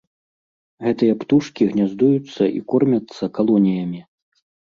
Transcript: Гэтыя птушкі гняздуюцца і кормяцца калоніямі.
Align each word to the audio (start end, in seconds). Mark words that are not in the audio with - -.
Гэтыя 0.85 1.17
птушкі 1.23 1.67
гняздуюцца 1.73 2.43
і 2.61 2.65
кормяцца 2.75 3.23
калоніямі. 3.37 4.01